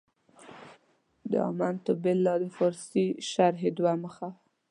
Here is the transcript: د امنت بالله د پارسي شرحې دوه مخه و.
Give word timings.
د 1.31 1.33
امنت 1.49 1.85
بالله 2.03 2.33
د 2.41 2.43
پارسي 2.55 3.05
شرحې 3.29 3.69
دوه 3.77 3.93
مخه 4.03 4.27
و. 4.33 4.35